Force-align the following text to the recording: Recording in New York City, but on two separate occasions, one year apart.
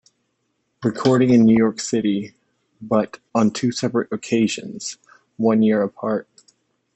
Recording 0.83 1.29
in 1.31 1.45
New 1.45 1.55
York 1.55 1.79
City, 1.79 2.33
but 2.81 3.19
on 3.35 3.51
two 3.51 3.71
separate 3.71 4.11
occasions, 4.11 4.97
one 5.37 5.61
year 5.61 5.83
apart. 5.83 6.27